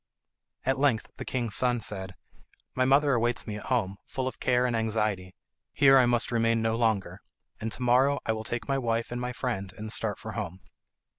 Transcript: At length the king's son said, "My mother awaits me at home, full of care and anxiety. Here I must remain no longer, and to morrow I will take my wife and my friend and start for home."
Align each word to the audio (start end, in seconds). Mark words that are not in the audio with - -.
At 0.65 0.79
length 0.79 1.11
the 1.17 1.25
king's 1.25 1.53
son 1.53 1.79
said, 1.79 2.15
"My 2.73 2.85
mother 2.85 3.13
awaits 3.13 3.45
me 3.45 3.57
at 3.57 3.67
home, 3.67 3.97
full 4.07 4.27
of 4.27 4.39
care 4.39 4.65
and 4.65 4.75
anxiety. 4.75 5.35
Here 5.73 5.99
I 5.99 6.07
must 6.07 6.31
remain 6.31 6.59
no 6.59 6.75
longer, 6.75 7.21
and 7.59 7.71
to 7.71 7.83
morrow 7.83 8.19
I 8.25 8.31
will 8.31 8.43
take 8.43 8.67
my 8.67 8.79
wife 8.79 9.11
and 9.11 9.21
my 9.21 9.31
friend 9.31 9.71
and 9.77 9.91
start 9.91 10.17
for 10.17 10.31
home." 10.31 10.61